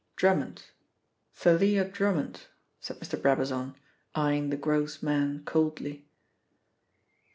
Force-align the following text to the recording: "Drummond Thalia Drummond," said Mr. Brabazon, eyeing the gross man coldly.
"Drummond 0.15 0.63
Thalia 1.35 1.85
Drummond," 1.85 2.47
said 2.79 2.97
Mr. 2.99 3.21
Brabazon, 3.21 3.75
eyeing 4.15 4.49
the 4.49 4.57
gross 4.57 5.03
man 5.03 5.43
coldly. 5.45 6.09